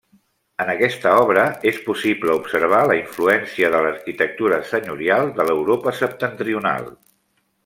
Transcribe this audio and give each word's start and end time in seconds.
En 0.63 0.69
aquesta 0.71 1.11
obra 1.25 1.43
és 1.71 1.77
possible 1.89 2.37
observar 2.39 2.79
la 2.93 2.97
influència 3.01 3.71
de 3.77 3.83
l'arquitectura 3.87 4.61
senyorial 4.73 5.33
de 5.41 5.49
l'Europa 5.51 5.99
septentrional. 6.03 6.95